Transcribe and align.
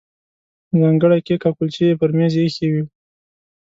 ځانګړي 0.79 1.19
کیک 1.27 1.41
او 1.47 1.53
کولچې 1.57 1.83
یې 1.89 1.99
پر 1.99 2.09
مېز 2.17 2.33
ایښي 2.41 2.67
وو. 2.71 2.83